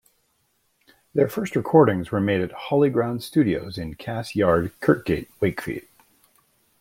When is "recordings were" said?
1.55-2.19